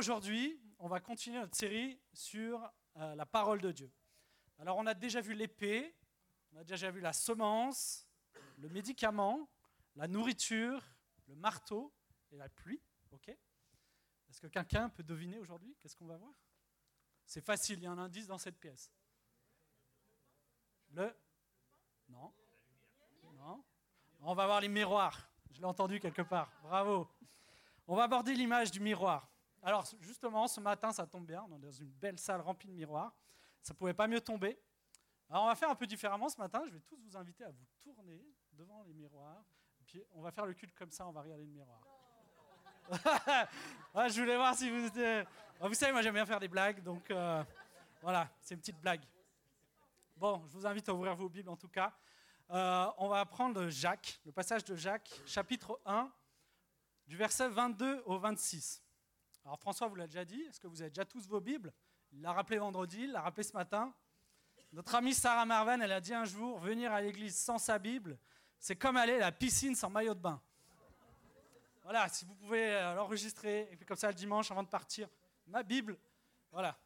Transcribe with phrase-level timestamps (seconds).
[0.00, 3.92] Aujourd'hui, on va continuer notre série sur euh, la parole de Dieu.
[4.58, 5.94] Alors, on a déjà vu l'épée,
[6.54, 8.08] on a déjà vu la semence,
[8.56, 9.50] le médicament,
[9.96, 10.82] la nourriture,
[11.26, 11.92] le marteau
[12.30, 12.80] et la pluie.
[13.12, 13.28] Ok?
[13.28, 16.32] Est-ce que quelqu'un peut deviner aujourd'hui Qu'est-ce qu'on va voir?
[17.26, 18.90] C'est facile, il y a un indice dans cette pièce.
[20.92, 21.14] Le
[22.08, 22.32] Non
[23.34, 23.62] Non
[24.20, 25.28] On va voir les miroirs.
[25.50, 26.50] Je l'ai entendu quelque part.
[26.62, 27.06] Bravo.
[27.86, 29.29] On va aborder l'image du miroir.
[29.62, 31.46] Alors justement, ce matin, ça tombe bien.
[31.50, 33.14] On est dans une belle salle remplie de miroirs.
[33.62, 34.58] Ça ne pouvait pas mieux tomber.
[35.28, 36.62] Alors on va faire un peu différemment ce matin.
[36.66, 39.44] Je vais tous vous inviter à vous tourner devant les miroirs.
[39.80, 41.80] Et puis on va faire le culte comme ça, on va regarder le miroir.
[43.94, 45.24] je voulais voir si vous étiez...
[45.60, 47.44] Vous savez, moi j'aime bien faire des blagues, donc euh,
[48.02, 49.02] voilà, c'est une petite blague.
[50.16, 51.92] Bon, je vous invite à ouvrir vos Bibles en tout cas.
[52.50, 56.10] Euh, on va prendre Jacques, le passage de Jacques, chapitre 1,
[57.06, 58.82] du verset 22 au 26.
[59.50, 61.72] Alors François vous l'a déjà dit, est-ce que vous avez déjà tous vos Bibles?
[62.12, 63.92] Il l'a rappelé vendredi, il l'a rappelé ce matin.
[64.70, 68.16] Notre amie Sarah Marvan, elle a dit un jour, venir à l'église sans sa Bible,
[68.60, 70.40] c'est comme aller à la piscine sans maillot de bain.
[71.82, 75.08] Voilà, si vous pouvez euh, l'enregistrer, et puis comme ça le dimanche avant de partir,
[75.48, 75.98] ma Bible,
[76.52, 76.78] voilà.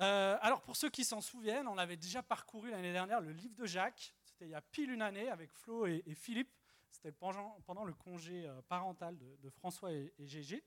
[0.00, 3.56] Euh, alors pour ceux qui s'en souviennent, on avait déjà parcouru l'année dernière le livre
[3.56, 6.48] de Jacques, c'était il y a pile une année avec Flo et, Philippe,
[6.96, 10.64] c'était pendant, le congé euh, parental de, François et, Gégé.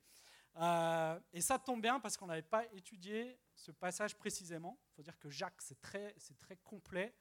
[1.32, 4.78] et ça tombe bien parce qu'on n'avait pas étudié ce passage précisément.
[4.80, 6.14] Il faut dire que Jacques, c'est très,
[6.64, 7.14] complet.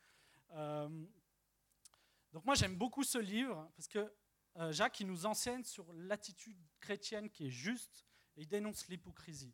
[0.49, 4.13] donc moi j'aime beaucoup ce livre parce que
[4.57, 9.53] euh, Jacques il nous enseigne sur l'attitude chrétienne qui est juste et il dénonce l'hypocrisie.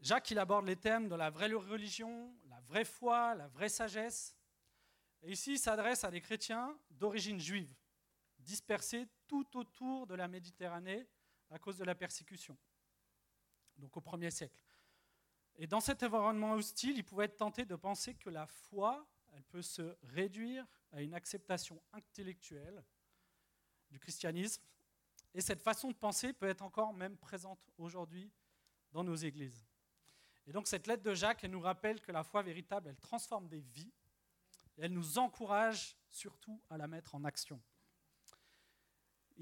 [0.00, 4.36] Jacques il aborde les thèmes de la vraie religion, la vraie foi, la vraie sagesse.
[5.22, 7.74] Et ici, il s'adresse à des chrétiens d'origine juive,
[8.40, 11.06] dispersés tout autour de la Méditerranée
[11.50, 12.56] à cause de la persécution,
[13.76, 14.62] donc au 1er siècle.
[15.56, 19.44] Et dans cet environnement hostile, il pouvait être tenté de penser que la foi, elle
[19.44, 22.82] peut se réduire à une acceptation intellectuelle
[23.90, 24.62] du christianisme.
[25.34, 28.32] Et cette façon de penser peut être encore même présente aujourd'hui
[28.92, 29.66] dans nos églises.
[30.46, 33.48] Et donc cette lettre de Jacques, elle nous rappelle que la foi véritable, elle transforme
[33.48, 33.92] des vies,
[34.78, 37.60] elle nous encourage surtout à la mettre en action.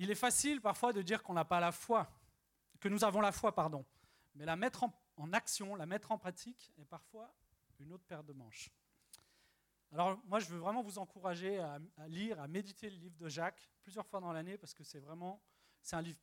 [0.00, 2.08] Il est facile parfois de dire qu'on n'a pas la foi,
[2.78, 3.84] que nous avons la foi, pardon,
[4.36, 4.84] mais la mettre
[5.16, 7.34] en, action, la mettre en pratique est parfois
[7.80, 8.70] une autre paire de manches.
[9.90, 13.68] Alors moi, je veux vraiment vous encourager à, lire, à méditer le livre de Jacques
[13.82, 15.42] plusieurs fois dans l'année parce que c'est vraiment,
[15.82, 16.20] c'est un livre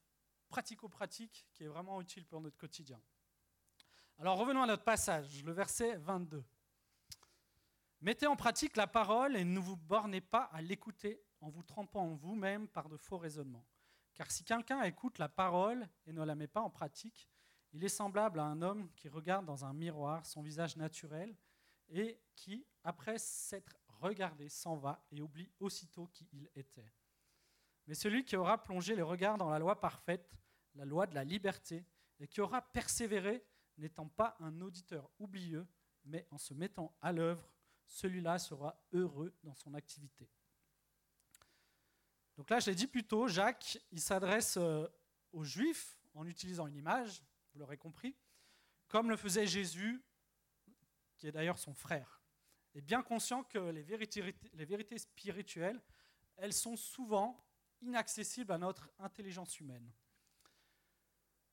[0.47, 3.01] pratico-pratique qui est vraiment utile pour notre quotidien.
[4.19, 6.45] Alors revenons à notre passage, le verset 22.
[7.99, 12.01] Mettez en pratique la parole et ne vous bornez pas à l'écouter en vous trompant
[12.01, 13.67] en vous-même par de faux raisonnements.
[14.15, 17.29] Car si quelqu'un écoute la parole et ne la met pas en pratique,
[17.71, 21.37] il est semblable à un homme qui regarde dans un miroir son visage naturel
[21.89, 26.91] et qui, après s'être regardé, s'en va et oublie aussitôt qui il était.
[27.85, 30.33] Mais celui qui aura plongé les regards dans la loi parfaite,
[30.73, 31.85] la loi de la liberté,
[32.19, 33.45] et qui aura persévéré,
[33.77, 35.67] n'étant pas un auditeur oublieux,
[36.05, 37.47] mais en se mettant à l'œuvre,
[37.85, 40.27] celui-là sera heureux dans son activité.
[42.37, 44.87] Donc là, je l'ai dit plus tôt, Jacques, il s'adresse euh,
[45.31, 47.21] aux Juifs en utilisant une image,
[47.53, 48.15] vous l'aurez compris,
[48.87, 50.03] comme le faisait Jésus
[51.17, 52.21] qui est d'ailleurs son frère,
[52.73, 55.81] est bien conscient que les vérités, les vérités spirituelles,
[56.35, 57.41] elles sont souvent
[57.81, 59.89] inaccessibles à notre intelligence humaine.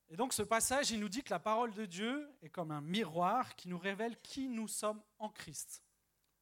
[0.09, 2.81] Et donc ce passage, il nous dit que la parole de Dieu est comme un
[2.81, 5.83] miroir qui nous révèle qui nous sommes en Christ,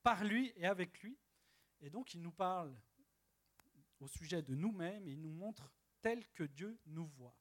[0.02, 1.16] par lui et avec lui.
[1.80, 2.74] Et donc il nous parle
[4.00, 7.36] au sujet de nous-mêmes et il nous montre tel que Dieu nous voit.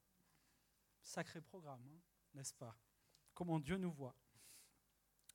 [1.02, 2.00] Sacré programme, hein,
[2.34, 2.76] n'est-ce pas?
[3.34, 4.14] Comment Dieu nous voit.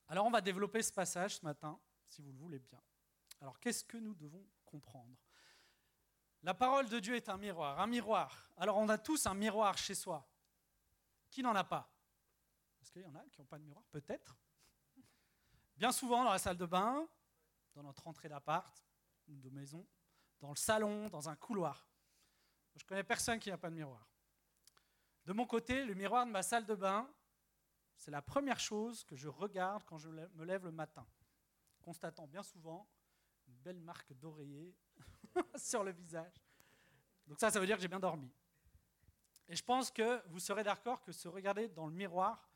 [0.08, 2.82] Alors on va développer ce passage ce matin, si vous le voulez bien.
[3.42, 5.18] Alors qu'est-ce que nous devons comprendre?
[6.44, 7.80] La parole de Dieu est un miroir.
[7.80, 8.52] Un miroir.
[8.58, 10.30] Alors on a tous un miroir chez soi.
[11.32, 11.92] Qui n'en a pas?
[12.82, 13.84] Est-ce qu'il y en a qui n'ont pas de miroir?
[13.90, 14.38] Peut-être.
[15.76, 17.08] Bien souvent dans la salle de bain,
[17.74, 18.86] dans notre entrée d'appart
[19.28, 19.86] de maison,
[20.46, 21.88] dans le salon, dans un couloir.
[22.76, 24.08] Je connais personne qui n'a pas de miroir.
[25.26, 27.10] De mon côté, le miroir de ma salle de bain,
[27.98, 31.04] c'est la première chose que je regarde quand je me lève le matin,
[31.82, 32.88] constatant bien souvent
[33.48, 34.76] une belle marque d'oreiller
[35.56, 36.36] sur le visage.
[37.26, 38.32] Donc ça, ça veut dire que j'ai bien dormi.
[39.48, 42.48] Et je pense que vous serez d'accord que se regarder dans le miroir,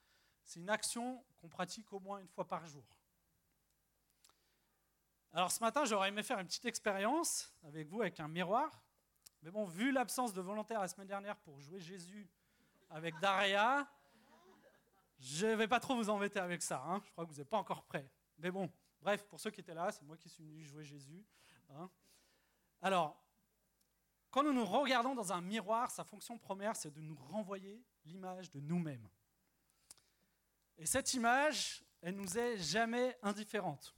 [0.44, 2.86] c'est une action qu'on pratique au moins une fois par jour.
[5.32, 8.84] Alors ce matin, j'aurais aimé faire une petite expérience avec vous avec un miroir.
[9.42, 12.28] Mais bon, vu l'absence de volontaire la semaine dernière pour jouer Jésus
[12.90, 13.88] avec Daria.
[15.20, 16.84] Je ne vais pas trop vous embêter avec ça.
[16.86, 17.02] Hein.
[17.06, 18.10] Je crois que vous n'êtes pas encore prêts.
[18.38, 18.72] Mais bon,
[19.02, 21.26] bref, pour ceux qui étaient là, c'est moi qui suis venu jouer Jésus.
[21.70, 21.90] Hein.
[22.82, 23.22] Alors,
[24.32, 28.50] quand nous nous regardons dans un miroir, sa fonction première, c'est de nous renvoyer l'image
[28.52, 29.08] de nous-mêmes.
[30.78, 33.94] Et cette image, elle nous est jamais indifférente.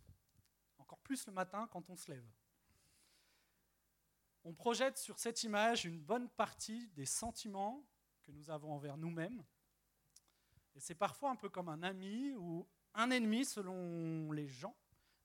[1.11, 2.25] Plus le matin quand on se lève.
[4.45, 7.83] On projette sur cette image une bonne partie des sentiments
[8.23, 9.43] que nous avons envers nous-mêmes.
[10.73, 14.73] Et c'est parfois un peu comme un ami ou un ennemi selon les gens,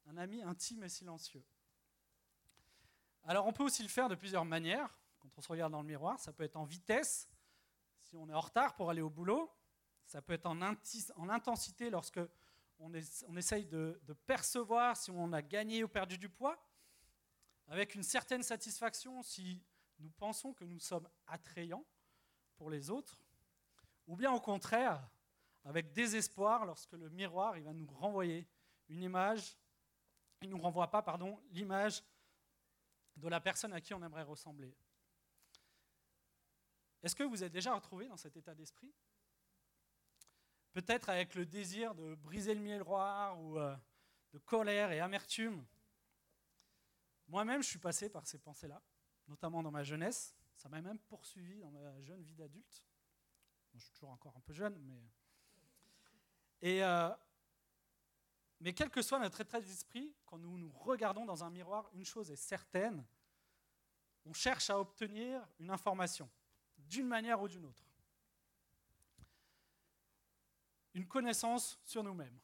[0.07, 1.45] un ami intime et silencieux.
[3.23, 4.93] Alors on peut aussi le faire de plusieurs manières.
[5.21, 7.29] Quand on se regarde dans le miroir, ça peut être en vitesse,
[8.01, 9.49] si on est en retard pour aller au boulot.
[10.05, 10.61] Ça peut être en,
[11.31, 12.19] intensité lorsque
[12.79, 12.93] on,
[13.37, 16.59] essaye de, percevoir si on a gagné ou perdu du poids.
[17.69, 19.65] Avec une certaine satisfaction si
[19.99, 21.85] nous pensons que nous sommes attrayants
[22.57, 23.19] pour les autres.
[24.07, 25.09] Ou bien au contraire,
[25.65, 28.49] avec désespoir lorsque le miroir va nous renvoyer
[28.89, 29.57] une image,
[30.43, 31.05] il ne nous renvoie pas
[31.51, 32.05] l'image
[33.17, 34.77] de la personne à qui on aimerait ressembler.
[37.03, 38.93] Est-ce que vous êtes déjà retrouvé dans cet état d'esprit?
[40.77, 43.75] Peut-être avec le désir de briser le miroir ou euh,
[44.35, 45.65] de colère et amertume.
[47.29, 48.83] Moi-même, je suis passé par ces pensées-là,
[49.27, 50.37] notamment dans ma jeunesse.
[50.55, 52.85] Ça m'a même poursuivi dans ma jeune vie d'adulte.
[53.73, 54.79] je suis toujours encore un peu jeune,
[56.63, 56.83] mais.
[56.83, 57.15] Euh,
[58.61, 62.05] mais quel que soit notre état d'esprit, quand nous nous regardons dans un miroir, une
[62.05, 63.03] chose est certaine,
[64.27, 66.29] on cherche à obtenir une information,
[66.77, 67.86] d'une manière ou d'une autre.
[71.07, 72.37] Une connaissance sur nous-mêmes.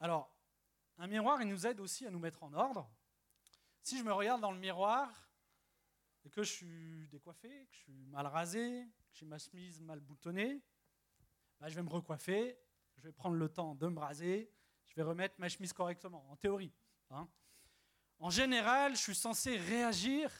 [0.00, 0.34] Alors,
[0.96, 2.90] un miroir, il nous aide aussi à nous mettre en ordre.
[3.82, 5.30] Si je me regarde dans le miroir
[6.24, 10.00] et que je suis décoiffé, que je suis mal rasé, que j'ai ma chemise mal
[10.00, 10.62] boutonnée,
[11.60, 12.58] bah, je vais me recoiffer,
[12.96, 14.50] je vais prendre le temps de me raser,
[14.88, 16.72] je vais remettre ma chemise correctement, en théorie.
[17.10, 17.28] Hein.
[18.20, 20.32] En général, je suis censé réagir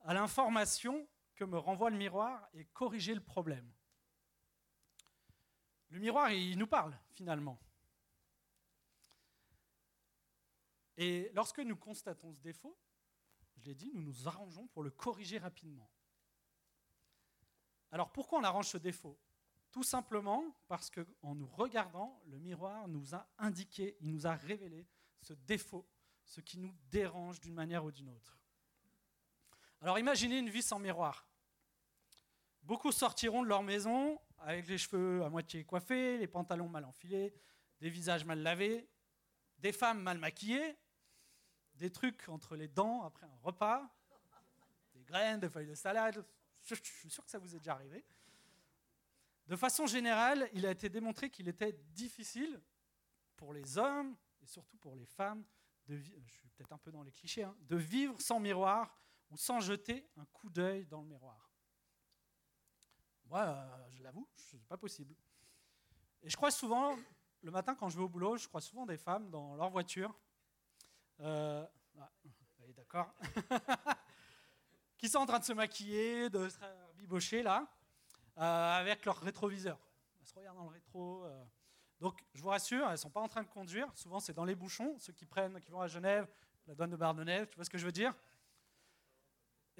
[0.00, 3.72] à l'information que me renvoie le miroir et corriger le problème.
[5.90, 7.58] Le miroir, il nous parle finalement.
[10.96, 12.78] Et lorsque nous constatons ce défaut,
[13.56, 15.90] je l'ai dit, nous nous arrangeons pour le corriger rapidement.
[17.92, 19.18] Alors pourquoi on arrange ce défaut?
[19.70, 24.86] Tout simplement parce qu'en nous regardant, le miroir nous a indiqué, il nous a révélé
[25.20, 25.88] ce défaut,
[26.24, 28.38] ce qui nous dérange d'une manière ou d'une autre.
[29.80, 31.26] Alors imaginez une vie sans miroir.
[32.62, 37.34] Beaucoup sortiront de leur maison avec les cheveux à moitié coiffés, les pantalons mal enfilés,
[37.80, 38.88] des visages mal lavés,
[39.58, 40.76] des femmes mal maquillées,
[41.74, 43.88] des trucs entre les dents après un repas,
[44.94, 46.24] des graines, des feuilles de salade.
[46.64, 48.04] Je suis sûr que ça vous est déjà arrivé.
[49.46, 52.60] De façon générale, il a été démontré qu'il était difficile
[53.36, 55.44] pour les hommes et surtout pour les femmes,
[55.86, 58.96] de, je suis peut-être un peu dans les clichés, hein, de vivre sans miroir
[59.30, 61.49] ou sans jeter un coup d'œil dans le miroir.
[63.30, 65.14] Moi, euh, je l'avoue, ce n'est pas possible.
[66.20, 66.96] Et je crois souvent,
[67.42, 70.12] le matin quand je vais au boulot, je crois souvent des femmes dans leur voiture,
[71.20, 71.64] euh,
[72.00, 72.10] ah,
[72.76, 73.14] d'accord,
[74.98, 76.58] qui sont en train de se maquiller, de se
[76.96, 77.68] bibocher là,
[78.36, 79.78] euh, avec leur rétroviseur.
[80.18, 81.24] Elles se regardent dans le rétro.
[82.00, 83.86] Donc, je vous rassure, elles ne sont pas en train de conduire.
[83.94, 86.26] Souvent, c'est dans les bouchons, ceux qui prennent, qui vont à Genève,
[86.66, 88.12] la douane de Bardonnève, tu vois ce que je veux dire?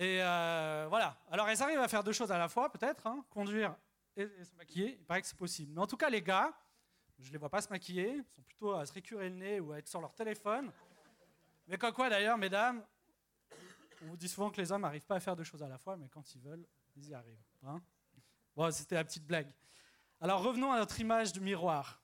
[0.00, 1.14] Et euh, voilà.
[1.30, 3.76] Alors, elles arrivent à faire deux choses à la fois, peut-être, hein, conduire
[4.16, 4.96] et, se maquiller.
[4.98, 5.74] Il paraît que c'est possible.
[5.74, 6.58] Mais en tout cas, les gars,
[7.18, 9.60] je ne les vois pas se maquiller, ils sont plutôt à se récurer le nez
[9.60, 10.72] ou à être sur leur téléphone.
[11.66, 12.82] Mais comme quoi, d'ailleurs, mesdames,
[14.02, 15.76] on vous dit souvent que les hommes n'arrivent pas à faire deux choses à la
[15.76, 16.66] fois, mais quand ils veulent,
[16.96, 17.44] ils y arrivent.
[17.62, 17.82] Hein
[18.56, 19.52] Bon, c'était la petite blague.
[20.18, 22.02] Alors revenons à notre image du miroir.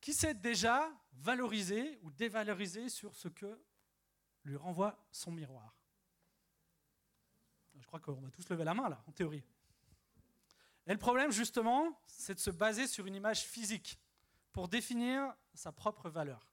[0.00, 3.60] Qui s'est déjà valorisé ou dévalorisé sur ce que
[4.44, 5.83] lui renvoie son miroir?
[7.84, 9.44] Je crois qu'on va tous lever la main là, en théorie.
[10.86, 14.00] Et le problème, justement, c'est de se baser sur une image physique
[14.52, 16.50] pour définir sa propre valeur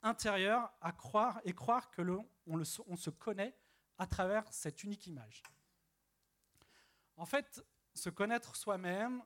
[0.00, 2.02] intérieure à croire et croire que
[2.46, 3.52] on se connaît
[3.98, 5.42] à travers cette unique image.
[7.16, 7.60] En fait,
[7.94, 9.24] se connaître soi-même,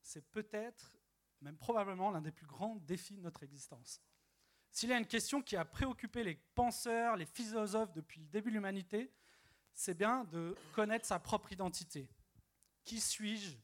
[0.00, 0.96] c'est peut-être,
[1.42, 4.00] même probablement, l'un des plus grands défis de notre existence.
[4.70, 8.48] S'il y a une question qui a préoccupé les penseurs, les philosophes depuis le début
[8.48, 9.12] de l'humanité,
[9.74, 12.08] c'est bien de connaître sa propre identité.
[12.84, 13.56] Qui suis-je?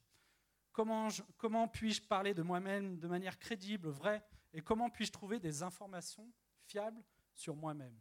[0.72, 4.24] Comment, puis-je parler de moi-même de manière crédible, vraie?
[4.52, 6.32] Et comment puis-je trouver des informations
[6.66, 7.02] fiables
[7.34, 7.98] sur moi-même?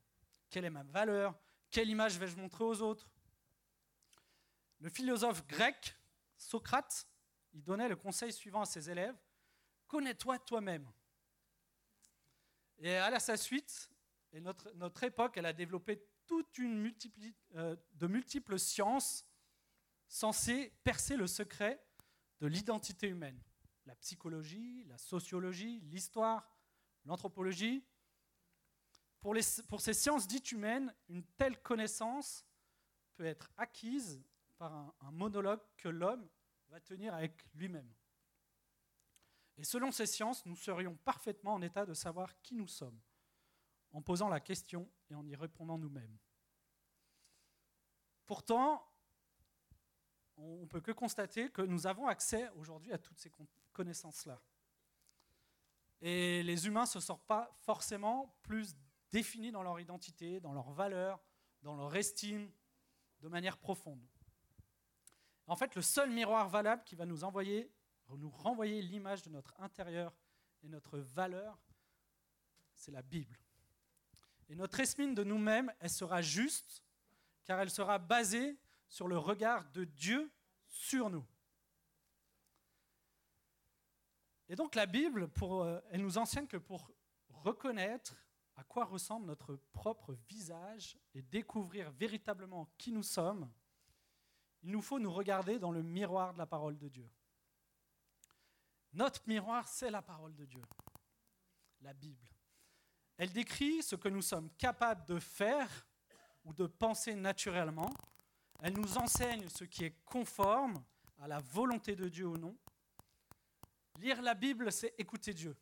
[0.50, 1.38] Quelle est ma valeur?
[1.70, 3.10] Quelle image vais-je montrer aux autres?
[4.80, 5.96] Le philosophe grec
[6.38, 7.08] Socrate,
[7.52, 9.18] il donnait le conseil suivant à ses élèves,
[9.88, 10.90] connais-toi toi-même.
[12.78, 13.92] Et à sa suite,
[14.32, 16.94] et notre, notre époque, elle a développé toute une
[17.56, 19.26] euh, de multiples sciences
[20.08, 21.84] censées percer le secret
[22.40, 23.42] de l'identité humaine.
[23.88, 26.56] La psychologie, la sociologie, l'histoire,
[27.06, 27.84] l'anthropologie.
[29.20, 29.36] Pour,
[29.68, 32.46] pour ces sciences dites humaines, une telle connaissance
[33.16, 34.22] peut être acquise
[34.60, 34.72] par
[35.02, 36.30] un, monologue que l'homme
[36.68, 37.92] va tenir avec lui-même.
[39.58, 43.02] Et selon ces sciences, nous serions parfaitement en état de savoir qui nous sommes,
[43.92, 46.18] en posant la question et en y répondant nous-mêmes.
[48.26, 48.86] Pourtant,
[50.38, 53.32] on ne peut que constater que nous avons accès aujourd'hui à toutes ces
[53.74, 54.40] connaissances-là.
[56.02, 58.76] Et les humains ne se sortent pas forcément plus
[59.12, 61.20] définis dans leur identité, dans leurs valeurs,
[61.62, 62.52] dans leur estime,
[63.20, 64.08] de manière profonde.
[65.48, 67.72] En fait, le seul miroir valable qui va nous envoyer,
[68.10, 70.16] nous renvoyer l'image de notre intérieur
[70.64, 71.60] et notre valeur,
[72.74, 73.38] c'est la Bible.
[74.50, 76.84] Et notre esmine de nous-mêmes, elle sera juste,
[77.46, 80.32] car elle sera basée sur le regard de Dieu
[80.68, 81.26] sur nous.
[84.48, 86.92] Et donc la Bible, euh, elle nous enseigne que pour
[87.30, 88.16] reconnaître
[88.56, 93.50] à quoi ressemble notre propre visage et découvrir véritablement qui nous sommes,
[94.64, 97.10] il nous faut nous regarder dans le miroir de la parole de Dieu.
[98.92, 100.64] Notre miroir, c'est la parole de Dieu,
[101.82, 102.28] la Bible.
[103.20, 105.86] Elle décrit ce que nous sommes capables de faire
[106.46, 107.94] ou de penser naturellement.
[108.62, 110.82] Elle nous enseigne ce qui est conforme
[111.18, 112.58] à la volonté de Dieu ou non.
[114.00, 115.54] Lire la Bible, c'est écouter Dieu.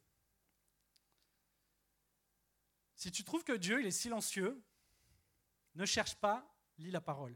[2.94, 4.64] Si tu trouves que Dieu est silencieux,
[5.74, 6.48] ne cherche pas,
[6.78, 7.36] lis la parole.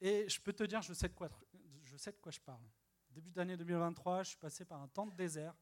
[0.00, 1.28] Et je peux te dire, je sais de quoi
[1.84, 2.64] je, sais de quoi je parle.
[3.10, 5.54] Début d'année 2023, je suis passé par un temps de désert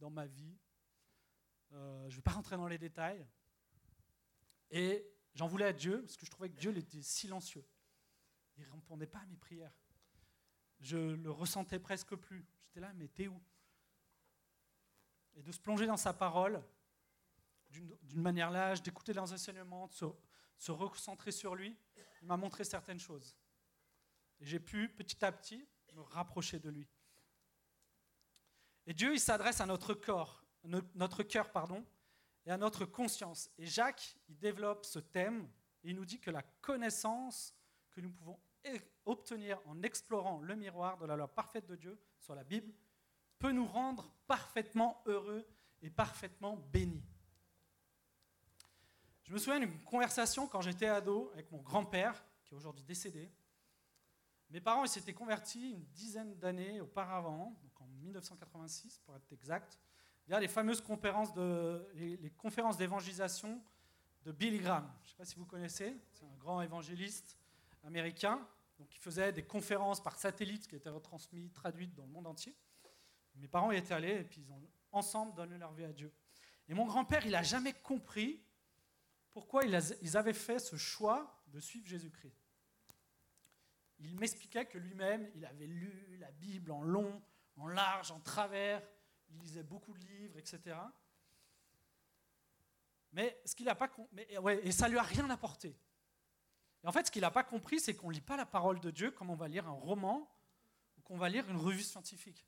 [0.00, 0.58] dans ma vie.
[1.74, 3.26] Euh, je ne vais pas rentrer dans les détails.
[4.70, 7.66] Et j'en voulais à Dieu, parce que je trouvais que Dieu était silencieux.
[8.56, 9.76] Il ne répondait pas à mes prières.
[10.80, 12.46] Je le ressentais presque plus.
[12.66, 13.42] J'étais là, mais t'es où?
[15.34, 16.62] Et de se plonger dans sa parole,
[17.70, 20.04] d'une manière large, d'écouter leurs enseignements, de se,
[20.58, 21.76] se recentrer sur lui,
[22.22, 23.36] il m'a montré certaines choses.
[24.38, 26.88] Et j'ai pu petit à petit me rapprocher de lui.
[28.86, 30.43] Et Dieu, il s'adresse à notre corps,
[30.94, 31.84] notre cœur, pardon,
[32.46, 33.50] et à notre conscience.
[33.58, 35.48] Et Jacques, il développe ce thème
[35.82, 37.54] et il nous dit que la connaissance
[37.90, 38.38] que nous pouvons
[39.04, 42.72] obtenir en explorant le miroir de la loi parfaite de Dieu, sur la Bible,
[43.38, 45.46] peut nous rendre parfaitement heureux
[45.82, 47.04] et parfaitement bénis.
[49.24, 53.30] Je me souviens d'une conversation quand j'étais ado avec mon grand-père, qui est aujourd'hui décédé.
[54.50, 59.78] Mes parents s'étaient convertis une dizaine d'années auparavant, donc en 1986 pour être exact,
[60.26, 63.62] via les fameuses conférences, de, les, conférences d'évangélisation
[64.22, 64.90] de Billy Graham.
[65.02, 67.38] Je ne sais pas si vous connaissez, c'est un grand évangéliste
[67.82, 68.46] américain,
[68.78, 72.54] donc il faisait des conférences par satellite qui étaient retransmises, traduites dans le monde entier.
[73.36, 74.60] Mes parents y étaient allés et puis ils ont
[74.92, 76.12] ensemble donné leur vie à Dieu.
[76.68, 78.42] Et mon grand-père, il n'a jamais compris
[79.32, 82.44] pourquoi ils avaient fait ce choix de suivre Jésus-Christ.
[83.98, 87.22] Il m'expliquait que lui-même, il avait lu la Bible en long,
[87.56, 88.82] en large, en travers,
[89.34, 90.76] il lisait beaucoup de livres, etc.
[93.12, 94.26] Mais ce qu'il n'a pas mais,
[94.62, 95.76] et ça lui a rien apporté.
[96.82, 98.80] Et en fait, ce qu'il n'a pas compris, c'est qu'on ne lit pas la parole
[98.80, 100.30] de Dieu comme on va lire un roman
[100.98, 102.46] ou qu'on va lire une revue scientifique.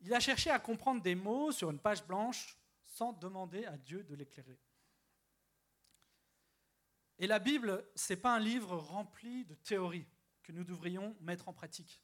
[0.00, 4.02] Il a cherché à comprendre des mots sur une page blanche sans demander à Dieu
[4.02, 4.58] de l'éclairer.
[7.18, 10.08] Et la Bible, ce n'est pas un livre rempli de théories
[10.42, 12.00] que nous devrions mettre en pratique.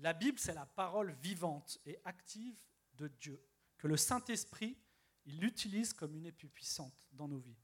[0.00, 2.58] La Bible, c'est la parole vivante et active
[2.94, 3.42] de Dieu,
[3.78, 4.78] que le Saint-Esprit,
[5.26, 7.58] il l'utilise comme une épée puissante dans nos vies.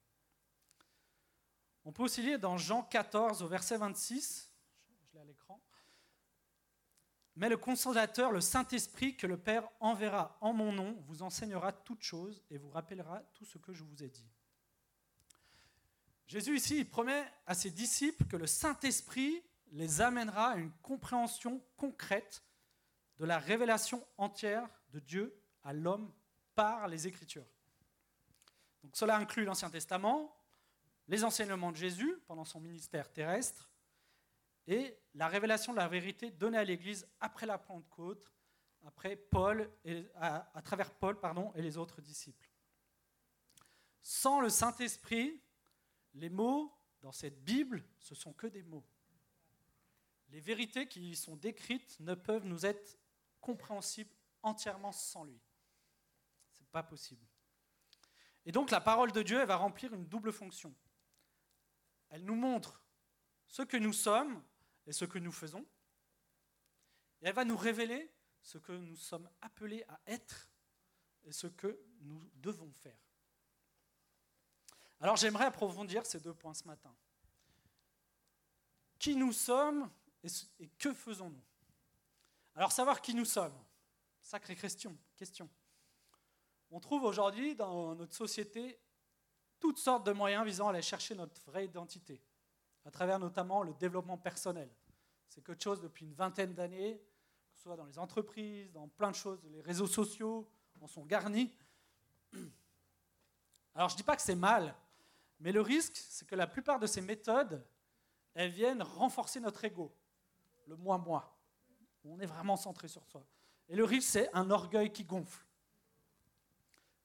[1.85, 4.53] On peut aussi lire dans Jean 14 au verset 26,
[5.03, 5.63] je l'ai à l'écran,
[7.37, 12.03] mais le consolateur, le Saint-Esprit que le Père enverra en mon nom, vous enseignera toutes
[12.03, 14.27] choses et vous rappellera tout ce que je vous ai dit.
[16.27, 21.63] Jésus ici, il promet à ses disciples que le Saint-Esprit les amènera à une compréhension
[21.77, 22.43] concrète
[23.19, 26.13] de la révélation entière de Dieu à l'homme
[26.55, 27.47] par les Écritures.
[28.83, 30.37] Donc cela inclut l'Ancien Testament,
[31.09, 33.71] les enseignements de Jésus pendant son ministère terrestre
[34.67, 38.33] et la révélation de la vérité donnée à l'Église après la Pentecôte,
[38.85, 42.51] après Paul et, à, travers Paul pardon, et les autres disciples.
[44.03, 45.41] Sans le Saint-Esprit,
[46.15, 48.87] les mots dans cette Bible, ce sont que des mots.
[50.31, 52.99] Les vérités qui y sont décrites ne peuvent nous être
[53.41, 55.41] compréhensibles entièrement sans lui.
[56.53, 57.25] Ce n'est pas possible.
[58.45, 60.75] Et donc la parole de Dieu, elle va remplir une double fonction.
[62.11, 62.83] Elle nous montre
[63.47, 64.43] ce que nous sommes
[64.87, 65.67] et ce que nous faisons.
[67.21, 70.51] Et elle va nous révéler ce que nous sommes appelés à être
[71.25, 72.99] et ce que nous devons faire.
[75.01, 76.95] Alors j'aimerais approfondir ces deux points ce matin.
[78.99, 79.91] Qui nous sommes
[80.59, 81.43] et que faisons-nous?
[82.55, 83.57] Alors savoir qui nous sommes,
[84.21, 84.97] sacrée question.
[85.17, 85.49] question.
[86.71, 88.79] On trouve aujourd'hui dans notre société
[89.61, 92.23] toutes sortes de moyens visant à aller chercher notre vraie identité,
[92.85, 94.71] à travers notamment le développement personnel.
[95.29, 99.11] C'est quelque chose depuis une vingtaine d'années, que ce soit dans les entreprises, dans plein
[99.11, 100.49] de choses, les réseaux sociaux
[100.81, 101.53] en sont garnis.
[103.75, 104.75] Alors je ne dis pas que c'est mal,
[105.41, 107.65] mais le risque, c'est que la plupart de ces méthodes,
[108.35, 109.95] elles viennent renforcer notre ego,
[110.67, 111.37] le moi-moi,
[112.05, 113.27] on est vraiment centré sur soi.
[113.69, 115.45] Et le risque, c'est un orgueil qui gonfle.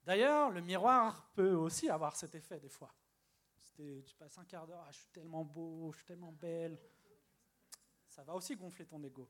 [0.04, 2.94] D'ailleurs, le miroir peut aussi avoir cet effet des fois.
[3.76, 6.78] Tu passes un quart d'heure, ah, je suis tellement beau, je suis tellement belle.
[8.08, 9.28] Ça va aussi gonfler ton ego.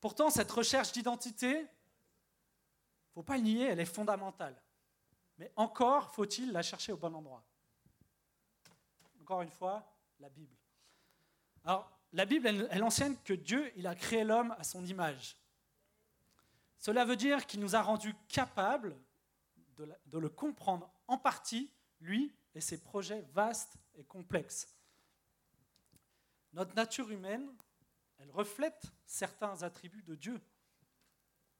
[0.00, 1.66] Pourtant, cette recherche d'identité,
[3.14, 4.60] faut pas le nier, elle est fondamentale.
[5.38, 7.44] Mais encore faut-il la chercher au bon endroit.
[9.20, 9.84] Encore une fois,
[10.18, 10.56] la Bible.
[11.64, 15.36] Alors, la Bible, elle, enseigne que Dieu, il a créé l'homme à son image.
[16.78, 18.96] Cela veut dire qu'il nous a rendus capables
[19.76, 24.74] de, le comprendre en partie, lui et ses projets vastes et complexes.
[26.52, 27.48] Notre nature humaine,
[28.18, 30.40] elle reflète certains attributs de Dieu,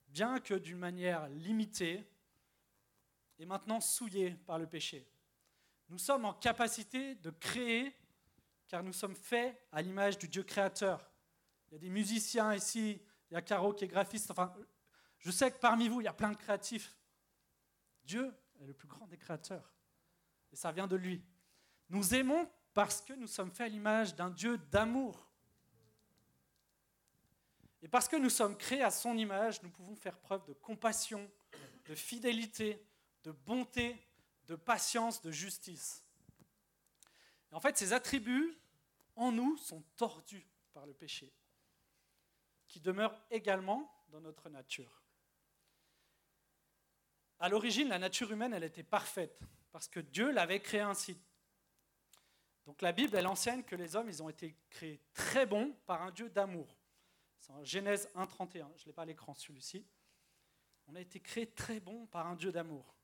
[0.09, 2.09] bien que d'une manière limitée
[3.39, 5.07] et maintenant souillée par le péché.
[5.89, 7.95] Nous sommes en capacité de créer
[8.69, 11.11] car nous sommes faits à l'image du Dieu créateur.
[11.69, 14.55] Il y a des musiciens ici, il y a Caro qui est graphiste, enfin,
[15.19, 16.97] je sais que parmi vous, il y a plein de créatifs.
[18.05, 19.75] Dieu est le plus grand des créateurs.
[20.53, 21.23] Et ça vient de lui.
[21.91, 25.29] Nous aimons parce que nous sommes faits à l'image d'un Dieu d'amour.
[27.83, 31.31] Et parce que nous sommes créés à son image, nous pouvons faire preuve de compassion,
[31.87, 32.85] de fidélité,
[33.25, 33.97] de bonté,
[34.47, 36.05] de patience, de justice.
[37.53, 38.59] En fait, ces attributs
[39.17, 41.33] en nous sont tordus par le péché,
[42.69, 45.03] qui demeure également dans notre nature.
[47.41, 51.21] À l'origine, la nature humaine, était parfaite, parce que Dieu l'avait créée ainsi.
[52.67, 56.03] Donc la Bible, elle enseigne que les hommes, ils ont été créés très bons par
[56.03, 56.77] un Dieu d'amour.
[57.39, 59.87] C'est en Genèse 1.31, je ne l'ai pas à l'écran celui-ci.
[60.87, 62.95] On a été créés très bons par un Dieu d'amour.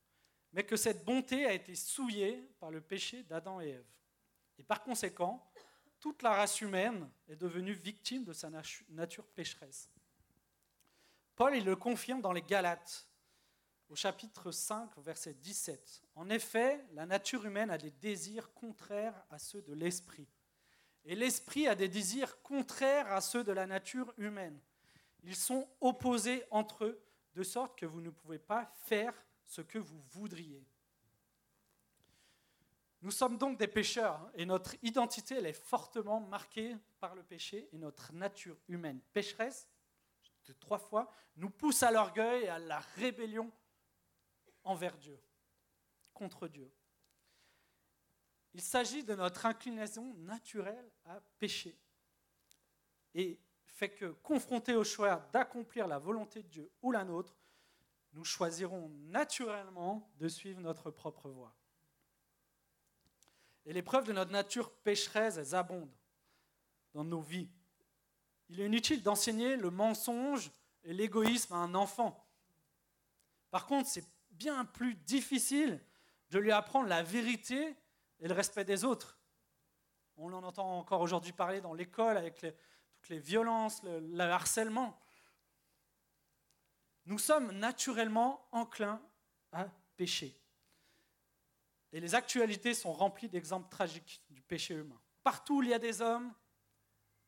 [0.52, 3.86] Mais que cette bonté a été souillée par le péché d'Adam et Ève.
[4.58, 5.50] Et par conséquent,
[6.00, 8.50] toute la race humaine est devenue victime de sa
[8.90, 9.90] nature pécheresse.
[11.34, 13.08] Paul, il le confirme dans les Galates
[13.88, 16.02] au chapitre 5, verset 17.
[16.14, 20.28] En effet, la nature humaine a des désirs contraires à ceux de l'esprit.
[21.04, 24.58] Et l'esprit a des désirs contraires à ceux de la nature humaine.
[25.22, 29.14] Ils sont opposés entre eux, de sorte que vous ne pouvez pas faire
[29.44, 30.66] ce que vous voudriez.
[33.04, 37.68] Nous sommes donc des pécheurs hein, et notre identité est fortement marquée par le péché
[37.70, 39.68] et notre nature humaine pécheresse,
[40.46, 43.52] de trois fois, nous pousse à l'orgueil et à la rébellion
[44.62, 45.20] envers Dieu,
[46.14, 46.72] contre Dieu.
[48.54, 51.78] Il s'agit de notre inclinaison naturelle à pécher.
[53.12, 57.36] Et fait que, confrontés au choix d'accomplir la volonté de Dieu ou la nôtre,
[58.14, 61.54] nous choisirons naturellement de suivre notre propre voie.
[63.66, 65.94] Et les preuves de notre nature pécheresse, elles abondent
[66.92, 67.48] dans nos vies.
[68.48, 70.50] Il est inutile d'enseigner le mensonge
[70.84, 72.24] et l'égoïsme à un enfant.
[73.50, 75.80] Par contre, c'est bien plus difficile
[76.30, 77.76] de lui apprendre la vérité
[78.20, 79.18] et le respect des autres.
[80.16, 84.98] On en entend encore aujourd'hui parler dans l'école avec toutes les violences, le, harcèlement.
[87.06, 89.00] Nous sommes naturellement enclins
[89.52, 90.40] à pécher.
[91.94, 95.00] Et les actualités sont remplies d'exemples tragiques du péché humain.
[95.22, 96.34] Partout où il y a des hommes,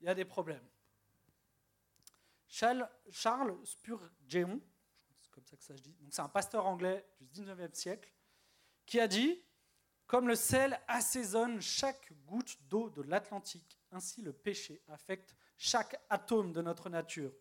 [0.00, 0.66] il y a des problèmes.
[2.48, 2.88] Charles,
[3.64, 4.60] Spurgeon,
[5.30, 5.96] comme ça que ça se dit.
[6.10, 8.12] C'est un pasteur anglais du 19e siècle
[8.86, 9.40] qui a dit
[10.08, 16.52] Comme le sel assaisonne chaque goutte d'eau de l'Atlantique, ainsi le péché affecte chaque atome
[16.52, 17.32] de notre nature.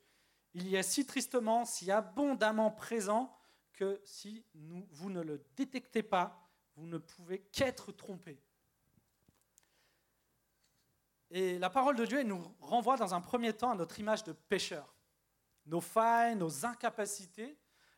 [0.54, 3.36] Il y est si tristement, si abondamment présent
[3.74, 6.45] que si vous ne le détectez pas,
[6.76, 8.40] vous ne pouvez qu'être trompé.
[11.32, 14.32] Et la parole de Dieu nous renvoie dans un premier temps à notre image de
[14.32, 14.96] pécheur,
[15.66, 17.58] nos failles, nos incapacités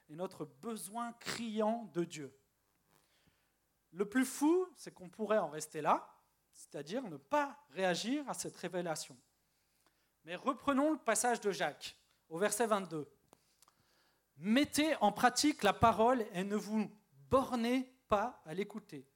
[0.09, 2.35] et notre besoin criant de Dieu.
[3.91, 6.07] Le plus fou, c'est qu'on pourrait en rester là,
[6.55, 9.17] c'est-à-dire ne pas réagir à cette révélation.
[10.23, 11.97] Mais reprenons le passage de Jacques,
[12.29, 13.09] au verset 22.
[14.37, 16.91] Mettez en pratique la parole et ne vous
[17.29, 19.07] bornez pas à l'écouter,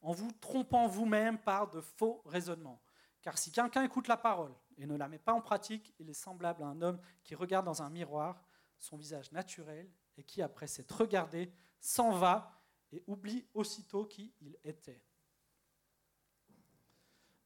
[0.00, 2.82] en vous trompant vous-même par de faux raisonnements.
[3.20, 6.14] Car si quelqu'un écoute la parole et ne la met pas en pratique, il est
[6.14, 8.42] semblable à un homme qui regarde dans un miroir
[8.78, 14.58] son visage naturel et qui, après s'être regardé, s'en va et oublie aussitôt qui il
[14.64, 15.02] était.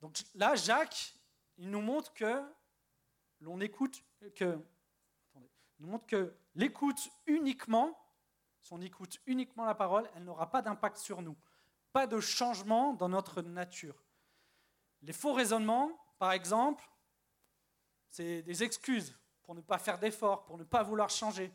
[0.01, 1.15] Donc là, Jacques,
[1.59, 2.43] il nous montre que
[3.41, 4.03] l'on écoute
[4.35, 4.59] que
[6.55, 7.99] l'écoute uniquement,
[8.67, 11.37] si on écoute uniquement la parole, elle n'aura pas d'impact sur nous,
[11.93, 13.95] pas de changement dans notre nature.
[15.03, 16.85] Les faux raisonnements, par exemple,
[18.09, 21.53] c'est des excuses pour ne pas faire d'efforts, pour ne pas vouloir changer.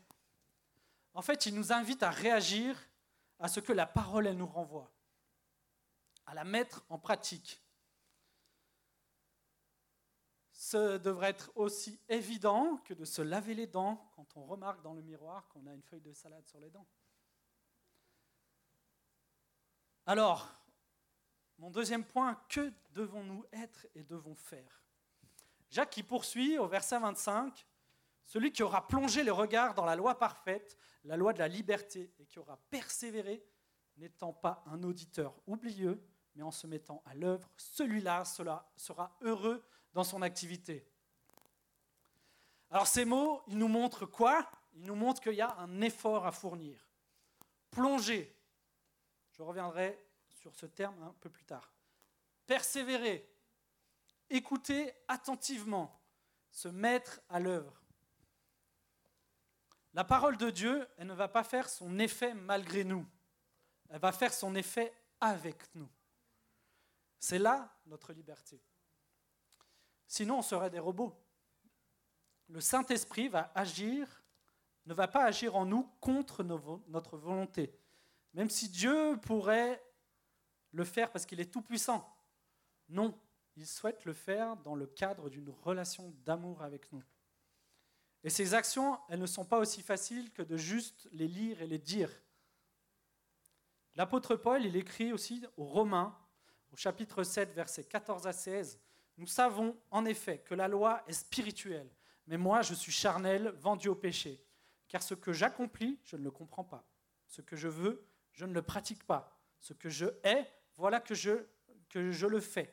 [1.12, 2.82] En fait, il nous invite à réagir
[3.38, 4.90] à ce que la parole nous renvoie,
[6.24, 7.62] à la mettre en pratique.
[10.50, 14.94] Ce devrait être aussi évident que de se laver les dents quand on remarque dans
[14.94, 16.86] le miroir qu'on a une feuille de salade sur les dents.
[20.06, 20.48] Alors,
[21.58, 24.82] mon deuxième point, que devons-nous être et devons faire?
[25.70, 27.66] Jacques qui poursuit au verset 25,
[28.24, 32.12] celui qui aura plongé les regards dans la loi parfaite, la loi de la liberté,
[32.18, 33.44] et qui aura persévéré,
[33.96, 36.02] n'étant pas un auditeur oublieux,
[36.34, 40.88] mais en se mettant à l'œuvre, celui-là sera heureux dans son activité.
[42.70, 44.50] Alors ces mots, ils nous montrent quoi?
[44.74, 46.88] Ils nous montrent qu'il y a un effort à fournir.
[47.70, 48.34] Plonger.
[49.32, 51.72] Je reviendrai sur ce terme un peu plus tard.
[52.46, 53.28] Persévérer.
[54.30, 56.00] Écouter attentivement.
[56.50, 57.82] Se mettre à l'œuvre.
[59.94, 63.06] La parole de Dieu, elle ne va pas faire son effet malgré nous.
[63.88, 65.88] Elle va faire son effet avec nous.
[67.18, 68.62] C'est là notre liberté.
[70.06, 71.18] Sinon, on serait des robots.
[72.48, 74.22] Le Saint-Esprit va agir,
[74.86, 77.78] ne va pas agir en nous contre notre volonté.
[78.34, 79.82] Même si Dieu pourrait
[80.72, 82.08] le faire parce qu'il est tout-puissant.
[82.88, 83.18] Non,
[83.56, 87.02] il souhaite le faire dans le cadre d'une relation d'amour avec nous.
[88.24, 91.66] Et ces actions, elles ne sont pas aussi faciles que de juste les lire et
[91.66, 92.10] les dire.
[93.94, 96.16] L'apôtre Paul, il écrit aussi aux Romains,
[96.72, 98.80] au chapitre 7, versets 14 à 16,
[99.18, 101.90] nous savons en effet que la loi est spirituelle,
[102.26, 104.42] mais moi je suis charnel, vendu au péché.
[104.88, 106.88] Car ce que j'accomplis, je ne le comprends pas.
[107.26, 109.38] Ce que je veux, je ne le pratique pas.
[109.58, 111.46] Ce que je hais, voilà que je,
[111.94, 112.72] le fais.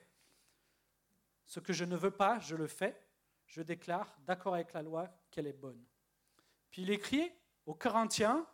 [1.46, 3.00] Ce que je ne veux pas, je le fais.
[3.46, 5.84] Je déclare, d'accord avec la loi, qu'elle est bonne.
[6.72, 7.32] Puis il écrit
[7.66, 8.46] aux Corinthiens,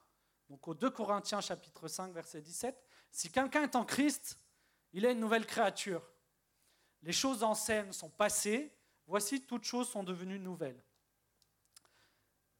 [0.49, 4.39] donc aux 2 Corinthiens chapitre 5 verset 17, si quelqu'un est en Christ,
[4.93, 6.01] il est une nouvelle créature.
[7.03, 8.73] Les choses anciennes sont passées,
[9.05, 10.81] voici toutes choses sont devenues nouvelles.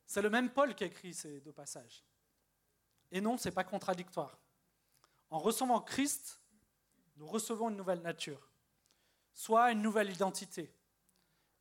[0.05, 2.05] C'est le même Paul qui écrit ces deux passages.
[3.12, 4.38] Et non, ce n'est pas contradictoire.
[5.30, 6.39] En recevant Christ,
[7.18, 8.50] nous recevons une nouvelle nature,
[9.34, 10.74] soit une nouvelle identité.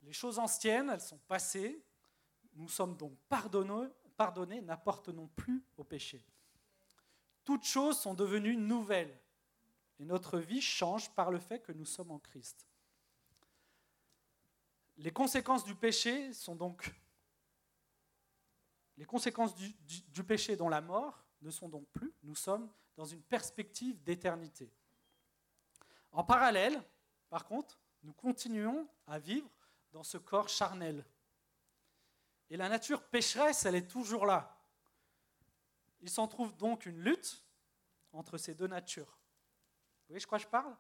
[0.03, 1.83] Les choses anciennes, elles sont passées,
[2.55, 6.25] nous sommes donc pardonnés, n'appartenons plus au péché.
[7.45, 9.19] Toutes choses sont devenues nouvelles
[9.99, 12.67] et notre vie change par le fait que nous sommes en Christ.
[14.97, 16.93] Les conséquences du péché sont donc
[18.97, 23.23] les conséquences du, péché dont la mort ne sont donc plus, nous sommes dans une
[23.23, 24.71] perspective d'éternité.
[26.13, 26.83] En parallèle,
[27.29, 29.49] par contre, nous continuons à vivre
[29.93, 31.05] dans ce corps charnel.
[32.51, 34.57] Et la nature pécheresse, elle est toujours là.
[36.01, 37.45] Il s'en trouve donc une lutte
[38.13, 39.07] entre ces deux natures.
[39.07, 40.77] Vous voyez, je crois que je parle?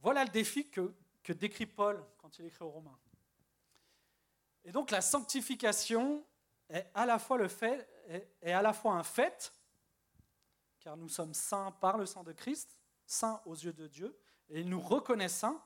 [0.00, 2.98] Voilà le défi que que décrit Paul quand il écrit aux Romains.
[4.64, 6.24] Et donc la sanctification
[6.68, 9.52] est à la fois le fait est à la fois un fait,
[10.80, 14.60] car nous sommes saints par le sang de Christ, saints aux yeux de Dieu, et
[14.60, 15.62] il nous reconnaît saints,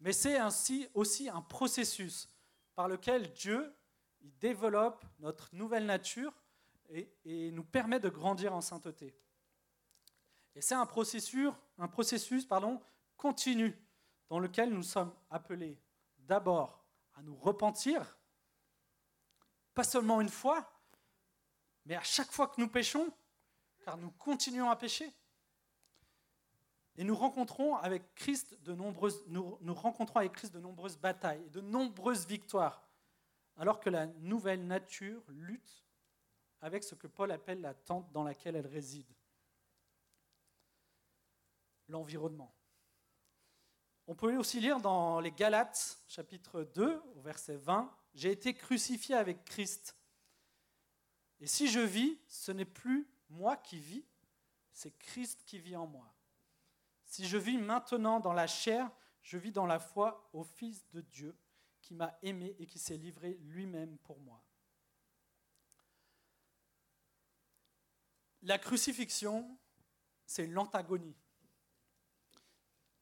[0.00, 2.28] mais c'est ainsi aussi un processus
[2.74, 3.74] par lequel Dieu
[4.20, 6.32] développe notre nouvelle nature
[6.88, 9.14] et, et, nous permet de grandir en sainteté.
[10.54, 12.80] Et c'est un processus, un processus pardon,
[13.16, 13.78] continu
[14.28, 15.80] dans lequel nous sommes appelés
[16.18, 18.18] d'abord à nous repentir,
[19.74, 20.68] pas seulement une fois,
[21.90, 23.12] mais à chaque fois que nous péchons,
[23.84, 25.12] car nous continuons à pécher.
[26.96, 29.24] Et nous rencontrons avec Christ de nombreuses,
[30.98, 32.88] batailles, de nombreuses victoires,
[33.56, 35.84] alors que la nouvelle nature lutte
[36.60, 39.12] avec ce que Paul appelle la tente dans laquelle elle réside,
[41.88, 42.54] l'environnement.
[44.06, 49.16] On peut aussi lire dans les Galates, chapitre 2, au verset 20, J'ai été crucifié
[49.16, 49.96] avec Christ.
[51.40, 54.04] Et si je vis, ce n'est plus moi qui vis,
[54.72, 56.14] c'est Christ qui vit en moi.
[57.04, 58.90] Si je vis maintenant dans la chair,
[59.22, 61.36] je vis dans la foi au Fils de Dieu
[61.80, 64.44] qui m'a aimé et qui s'est livré lui-même pour moi.
[68.42, 69.58] La crucifixion,
[70.24, 71.16] c'est l'antagonie.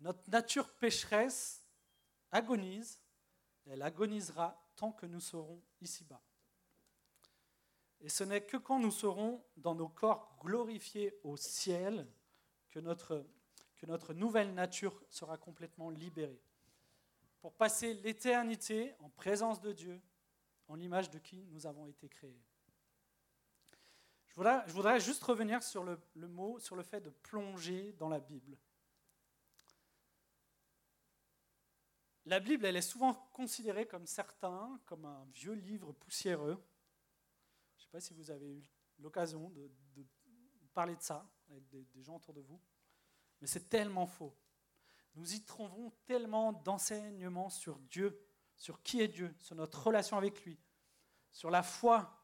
[0.01, 1.65] Notre nature pécheresse
[2.31, 3.01] agonise,
[3.67, 6.23] elle agonisera tant que nous serons ici-bas.
[8.01, 12.07] Et ce n'est que quand nous serons dans nos corps glorifiés au ciel
[12.71, 13.27] que notre
[13.79, 16.43] que notre nouvelle nature sera complètement libérée
[17.41, 20.01] pour passer l'éternité en présence de Dieu,
[20.67, 22.43] en l'image de qui nous avons été créés.
[24.27, 28.21] Je voudrais, juste revenir sur le, le, mot, sur le fait de plonger dans la
[28.21, 28.57] Bible.
[32.25, 36.63] La Bible, elle est souvent considérée comme certains, comme un vieux livre poussiéreux.
[37.91, 38.63] Je ne sais pas si vous avez eu
[38.99, 39.71] l'occasion de,
[40.75, 42.61] parler de ça avec des, des gens autour de vous.
[43.41, 44.37] Mais c'est tellement faux.
[45.15, 48.21] Nous y trouvons tellement d'enseignements sur Dieu,
[48.57, 50.59] sur qui est Dieu, sur notre relation avec lui,
[51.31, 52.15] sur la foi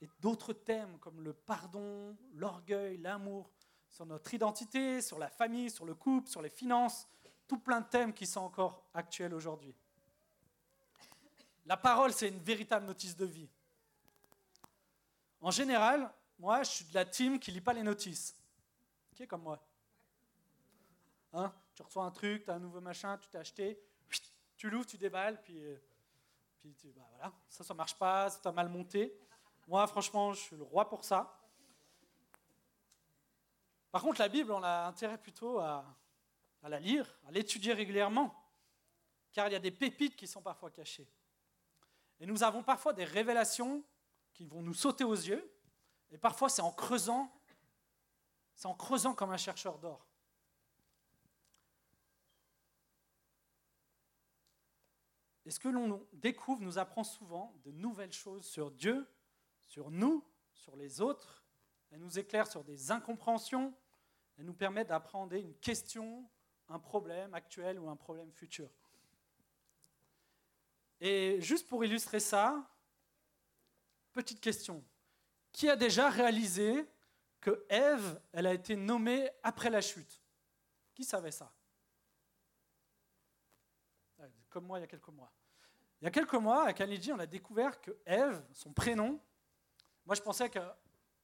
[0.00, 3.50] et d'autres thèmes comme le pardon, l'orgueil, l'amour,
[3.88, 7.06] sur notre identité, sur la famille, sur le couple, sur les finances,
[7.46, 9.76] tout plein de thèmes qui sont encore actuels aujourd'hui.
[11.66, 13.48] La parole, c'est une véritable notice de vie.
[15.44, 18.34] En général, moi, je suis de la team qui lit pas les notices.
[19.14, 19.62] Qui est comme moi
[21.34, 23.78] Hein, tu reçois un truc, tu as un nouveau machin, tu t'es acheté,
[24.56, 25.76] tu l'ouvres, tu déballes, puis, euh,
[26.60, 29.18] puis tu, bah voilà, ça, ça marche pas, ça t'a mal monté.
[29.66, 31.38] Moi, franchement, je suis le roi pour ça.
[33.90, 35.84] Par contre, la Bible, on a intérêt plutôt à
[36.62, 38.34] la lire, à l'étudier régulièrement,
[39.32, 41.06] car il y a des pépites qui sont parfois cachées.
[42.18, 43.84] Et nous avons parfois des révélations
[44.34, 45.50] qui vont nous sauter aux yeux,
[46.10, 47.32] et parfois c'est en creusant,
[48.54, 50.06] c'est en creusant comme un chercheur d'or.
[55.46, 59.06] Et ce que l'on découvre nous apprend souvent de nouvelles choses sur Dieu,
[59.60, 61.44] sur nous, sur les autres.
[61.90, 63.74] Elle nous éclaire sur des incompréhensions.
[64.38, 66.28] Elle nous permet d'apprendre une question,
[66.68, 68.70] un problème actuel ou un problème futur.
[71.00, 72.66] Et juste pour illustrer ça,
[74.14, 74.82] petite question.
[75.52, 76.88] Qui a déjà réalisé
[77.40, 80.22] que Ève, elle a été nommée après la chute?
[80.94, 81.52] Qui savait ça?
[84.48, 85.32] Comme moi il y a quelques mois.
[86.00, 89.20] Il y a quelques mois, à Khalidji, on a découvert que Ève, son prénom,
[90.06, 90.60] moi je pensais que,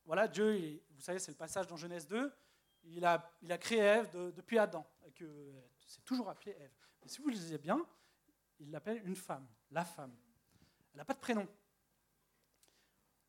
[0.05, 2.33] voilà, Dieu, vous savez, c'est le passage dans Genèse 2,
[2.85, 5.53] il a, il créé Ève depuis Adam, que
[5.87, 6.73] c'est toujours appelé Ève.
[7.03, 7.87] Mais si vous le lisez bien,
[8.59, 10.17] il l'appelle une femme, la femme.
[10.93, 11.47] Elle n'a pas de prénom.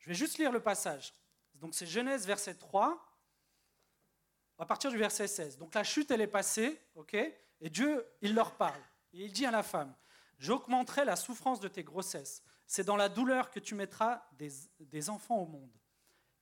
[0.02, 1.14] Je vais juste lire le passage.
[1.56, 3.00] Donc c'est Genèse verset 3,
[4.58, 5.58] à partir du verset 16.
[5.58, 8.82] Donc la chute, elle est passée, ok Et Dieu, il leur parle.
[9.14, 9.94] Et il dit à la femme,
[10.38, 12.44] j'augmenterai la souffrance de tes grossesses.
[12.66, 15.78] C'est dans la douleur que tu mettras des, des, enfants au monde.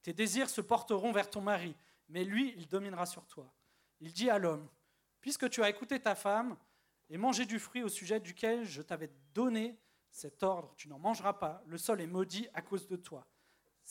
[0.04, 1.76] Tes désirs se porteront vers ton mari,
[2.08, 3.54] mais lui, il dominera sur toi.
[4.00, 4.70] Il dit à l'homme,
[5.20, 6.56] puisque tu as écouté ta femme
[7.10, 9.78] et mangé du fruit au sujet duquel je t'avais donné
[10.12, 13.28] cet ordre, tu n'en mangeras pas, le sol est maudit à cause de toi.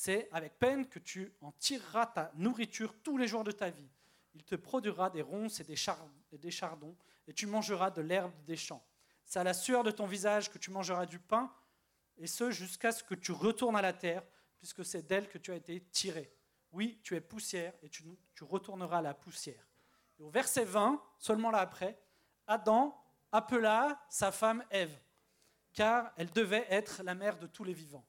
[0.01, 3.91] C'est avec peine que tu en tireras ta nourriture tous les jours de ta vie.
[4.33, 8.87] Il te produira des ronces et des, chardons, et tu mangeras de l'herbe des champs.
[9.25, 11.53] C'est à la sueur de ton visage que tu mangeras du pain,
[12.17, 14.23] et ce jusqu'à ce que tu retournes à la terre,
[14.61, 16.33] puisque c'est d'elle que tu as été tiré.
[16.71, 18.05] Oui, tu es poussière, et tu,
[18.41, 19.67] retourneras à la poussière.
[20.21, 22.01] Au verset 20, seulement là après,
[22.47, 22.97] Adam
[23.33, 24.97] appela sa femme Ève,
[25.73, 28.07] car elle devait être la mère de tous les vivants.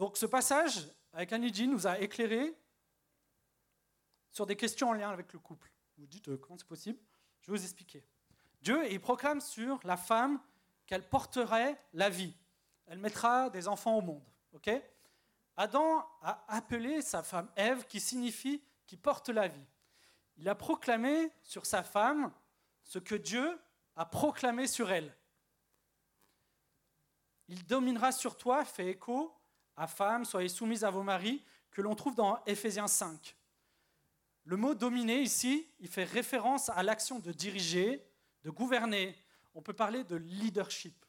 [0.00, 2.56] Donc ce passage avec Anidji nous a éclairé
[4.30, 5.70] sur des questions en lien avec le couple.
[5.98, 6.98] Vous dites euh, comment c'est possible?
[7.42, 8.02] Je vais vous expliquer.
[8.62, 10.40] Dieu, il proclame sur la femme
[10.86, 12.32] qu'elle porterait la vie.
[12.86, 14.24] Elle mettra des enfants au monde.
[14.54, 14.70] ok?
[15.58, 19.66] Adam a appelé sa femme Ève, qui signifie qui porte la vie.
[20.38, 22.32] Il a proclamé sur sa femme
[22.84, 23.60] ce que Dieu
[23.96, 25.14] a proclamé sur elle.
[27.48, 29.36] Il dominera sur toi, fait écho
[29.80, 33.34] à femme, soyez soumise à vos maris, que l'on trouve dans Éphésiens 5.
[34.44, 38.06] Le mot dominer ici, il fait référence à l'action de diriger,
[38.42, 39.16] de gouverner.
[39.54, 41.02] On peut parler de leadership.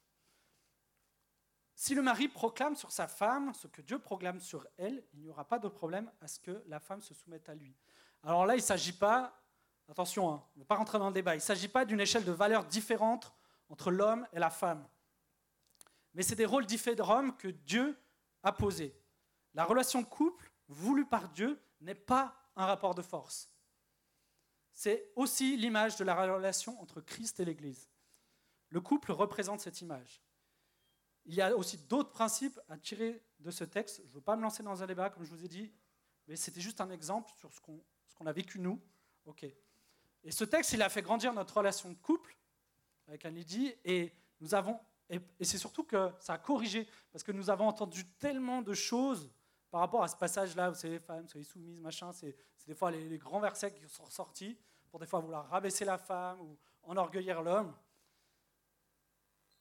[1.76, 5.30] Si le mari proclame sur sa femme ce que Dieu proclame sur elle, il n'y
[5.30, 7.76] aura pas de problème à ce que la femme se soumette à lui.
[8.24, 9.38] Alors là, il ne s'agit pas,
[9.90, 12.00] attention, hein, on ne va pas rentrer dans le débat, il ne s'agit pas d'une
[12.00, 13.34] échelle de valeurs différente
[13.68, 14.88] entre l'homme et la femme.
[16.14, 17.98] Mais c'est des rôles différents que Dieu
[18.44, 18.96] a posés.
[19.54, 23.50] La relation couple, voulue par Dieu, n'est pas un rapport de force.
[24.74, 27.90] C'est aussi l'image de la relation entre Christ et l'Église.
[28.70, 30.24] Le couple représente cette image.
[31.26, 34.02] Il y a aussi d'autres principes à tirer de ce texte.
[34.04, 35.72] Je ne veux pas me lancer dans un débat, comme je vous ai dit,
[36.28, 38.82] mais c'était juste un exemple sur ce qu'on a vécu nous.
[39.26, 39.46] Ok.
[40.24, 42.36] Et ce texte, il a fait grandir notre relation de couple
[43.08, 44.80] avec Anne-Lydie, et nous avons,
[45.12, 49.32] et, c'est surtout que ça a corrigé, parce que nous avons entendu tellement de choses
[49.70, 52.36] par rapport à ce passage-là, vous savez, femmes, soyez soumises, machin, c'est
[52.68, 54.58] des fois les, grands versets qui sont ressortis,
[54.90, 57.74] pour des fois vouloir rabaisser la femme ou enorgueillir l'homme.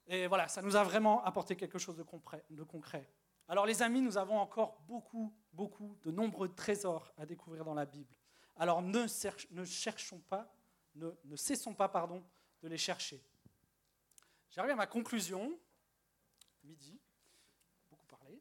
[0.06, 3.08] Et voilà, ça nous a vraiment apporté quelque chose de concret.
[3.50, 7.84] Alors les amis, nous avons encore beaucoup, beaucoup de nombreux trésors à découvrir dans la
[7.84, 8.14] Bible.
[8.54, 9.06] Alors ne,
[9.50, 10.54] ne cherchons pas,
[10.94, 12.22] ne, ne, cessons pas, pardon,
[12.62, 13.20] de les chercher.
[14.50, 15.58] J'arrive à ma conclusion,
[16.64, 17.00] midi,
[17.90, 18.40] beaucoup parlé.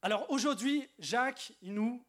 [0.00, 2.04] Alors aujourd'hui, Jacques, il nous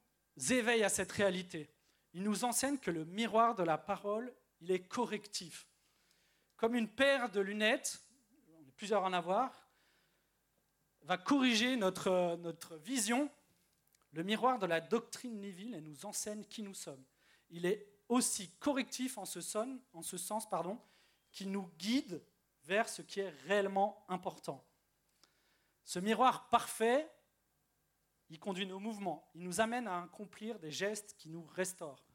[0.49, 1.69] éveille à cette réalité.
[2.13, 5.67] Il nous enseigne que le miroir de la parole, il est correctif
[6.63, 8.01] comme une paire de lunettes,
[8.57, 9.67] on est plusieurs à en avoir,
[11.01, 13.29] va corriger notre, notre vision.
[14.13, 17.03] Le miroir de la doctrine Neville et nous enseigne qui nous sommes.
[17.49, 20.79] Il est aussi correctif en ce, son, en ce sens pardon,
[21.33, 22.23] qu'il nous guide
[22.63, 24.65] vers ce qui est réellement important.
[25.83, 27.11] Ce miroir parfait,
[28.29, 32.05] il conduit nos mouvements, il nous amène à accomplir des gestes qui nous restaurent,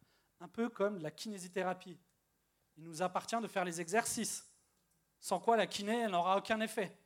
[0.41, 2.01] un peu comme la kinésithérapie
[2.79, 4.49] il nous appartient de faire les exercices,
[5.21, 6.97] sans quoi la kiné n'aura aucun effet.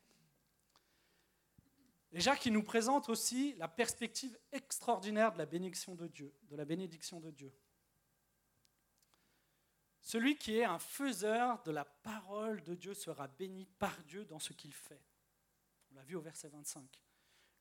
[2.12, 6.57] Et Jacques il nous présente aussi la perspective extraordinaire de la bénédiction de Dieu, de
[6.57, 7.55] la bénédiction de Dieu.
[10.02, 14.40] Celui qui est un faiseur de la parole de Dieu sera béni par Dieu dans
[14.40, 15.00] ce qu'il fait.
[15.90, 16.84] On l'a vu au verset 25.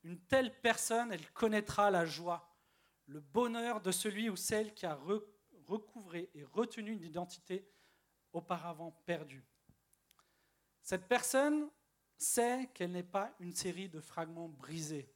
[0.03, 2.51] Une telle personne, elle connaîtra la joie,
[3.05, 4.99] le bonheur de celui ou celle qui a
[5.67, 7.69] recouvré et retenu une identité
[8.33, 9.45] auparavant perdue.
[10.81, 11.69] Cette personne
[12.17, 15.13] sait qu'elle n'est pas une série de fragments brisés,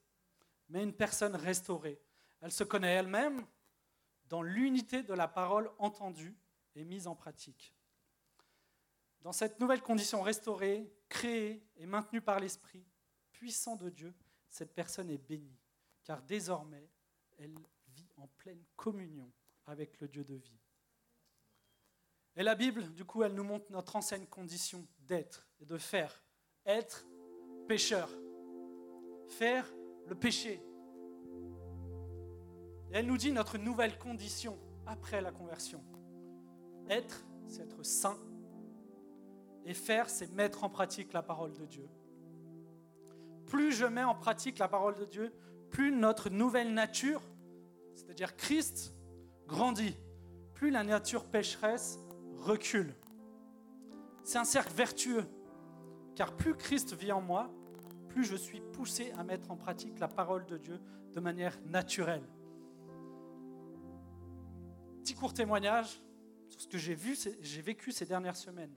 [0.70, 2.00] mais une personne restaurée.
[2.42, 3.44] Elle se connaît elle-même
[4.26, 6.38] dans l'unité de la parole entendue
[6.76, 7.74] et mise en pratique.
[9.22, 12.86] Dans cette nouvelle condition restaurée, créée et maintenue par l'Esprit
[13.32, 14.14] puissant de Dieu,
[14.50, 15.60] cette personne est bénie,
[16.04, 16.90] car désormais,
[17.38, 17.54] elle
[17.88, 19.32] vit en pleine communion
[19.66, 20.60] avec le Dieu de vie.
[22.36, 26.24] Et la Bible, du coup, elle nous montre notre ancienne condition d'être et de faire.
[26.66, 27.06] Être
[27.68, 28.10] pécheur.
[29.30, 29.72] Faire
[30.06, 30.62] le péché.
[32.92, 35.84] Elle nous dit notre nouvelle condition après la conversion.
[36.90, 38.18] Être, c'est être saint.
[39.66, 41.88] Et faire, c'est mettre en pratique la parole de Dieu.
[43.46, 45.34] Plus je mets en pratique la parole de Dieu,
[45.70, 47.22] plus notre nouvelle nature,
[47.96, 48.94] c'est-à-dire Christ,
[49.48, 49.98] grandit.
[50.54, 52.00] Plus la nature pécheresse
[52.38, 52.94] recule.
[54.24, 55.26] C'est un cercle vertueux,
[56.16, 57.52] car plus Christ vit en moi,
[58.10, 60.80] plus je suis poussé à mettre en pratique la parole de Dieu
[61.14, 62.24] de manière naturelle.
[65.02, 66.02] Petit court témoignage
[66.50, 68.74] sur ce que j'ai vu, j'ai vécu ces dernières semaines.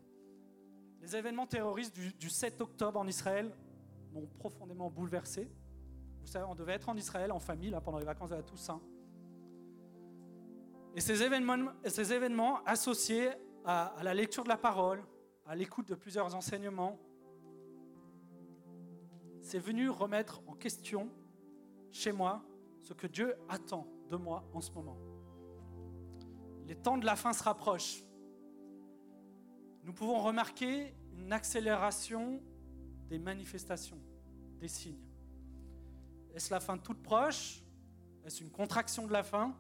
[1.01, 3.53] Les événements terroristes du, du 7 octobre en Israël
[4.13, 5.51] m'ont profondément bouleversé.
[6.21, 8.81] Vous savez, on devait être en Israël en famille là, pendant les vacances de Toussaint.
[10.95, 13.31] Et ces événements associés
[13.65, 15.03] à, la lecture de la parole,
[15.47, 16.99] à l'écoute de plusieurs enseignements,
[19.41, 21.09] c'est venu remettre en question
[21.93, 22.43] chez moi
[22.81, 24.99] ce que Dieu attend de moi en ce moment.
[26.69, 28.05] Les temps de la fin se rapprochent.
[29.85, 32.43] Nous pouvons remarquer une accélération
[33.09, 33.99] des manifestations,
[34.61, 35.03] des signes.
[36.35, 37.63] Est-ce la fin toute proche?
[38.23, 39.57] Est-ce une contraction de la fin?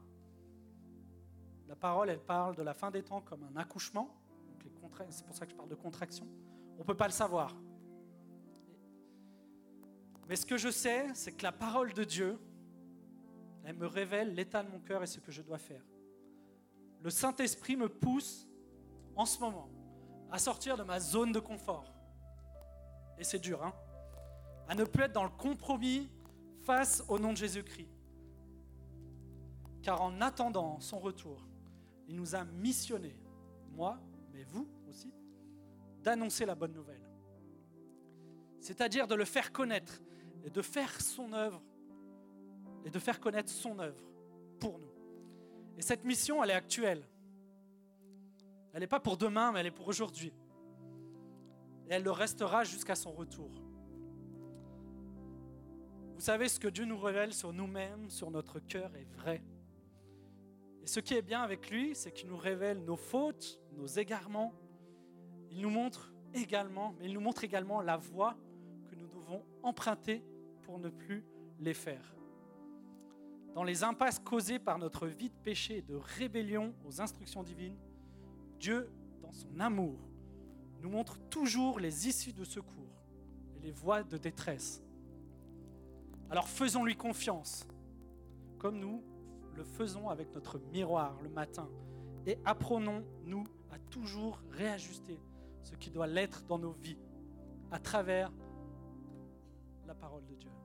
[1.67, 4.15] La parole, elle parle de la fin des temps comme un accouchement.
[5.09, 6.27] C'est pour ça que je parle de contraction.
[6.77, 7.57] On ne peut pas le savoir.
[10.29, 12.39] Mais ce que je sais, c'est que la parole de Dieu,
[13.65, 15.83] elle me révèle l'état de mon cœur et ce que je dois faire.
[17.03, 18.49] Le Saint-Esprit me pousse
[19.16, 19.68] en ce moment
[20.30, 21.92] à sortir de ma zone de confort.
[23.18, 23.72] Et c'est dur, hein
[24.68, 26.09] À ne plus être dans le compromis
[26.64, 27.88] face au nom de Jésus-Christ
[29.82, 31.49] car en attendant son retour,
[32.09, 33.16] il nous a missionnés,
[33.70, 33.99] moi,
[34.32, 35.12] mais vous aussi,
[36.03, 37.01] d'annoncer la bonne nouvelle.
[38.61, 40.03] C'est-à-dire de le faire connaître
[40.44, 41.62] et de faire son œuvre
[42.84, 44.05] et de faire connaître son œuvre.
[45.79, 47.03] Et cette mission, elle est actuelle.
[48.72, 50.33] Elle n'est pas pour demain, mais elle est pour aujourd'hui.
[51.89, 53.51] Et elle le restera jusqu'à son retour.
[56.14, 59.41] Vous savez, ce que Dieu nous révèle sur nous-mêmes, sur notre cœur, est vrai.
[60.83, 64.53] Et ce qui est bien avec lui, c'est qu'il nous révèle nos fautes, nos égarements.
[65.51, 68.37] Il nous montre également, mais il nous montre également la voie
[68.91, 70.24] que nous devons emprunter
[70.62, 71.24] pour ne plus
[71.61, 72.18] les faire.
[73.59, 77.77] Dans les impasses causées par notre vie de péché et de rébellion aux instructions divines,
[78.61, 78.89] Dieu,
[79.21, 79.99] dans son amour,
[80.81, 83.03] nous montre toujours les issues de secours
[83.57, 84.81] et les voies de détresse.
[86.31, 87.67] Alors faisons-lui confiance,
[88.59, 89.03] comme nous
[89.57, 91.69] le faisons avec notre miroir le matin,
[92.27, 93.43] et apprenons-nous
[93.73, 95.19] à toujours réajuster
[95.65, 97.01] ce qui doit l'être dans nos vies
[97.73, 98.31] à travers
[99.85, 100.58] la parole de Dieu.